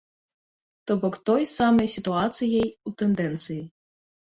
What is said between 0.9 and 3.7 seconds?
бок той самай сітуацыяй у тэндэнцыі.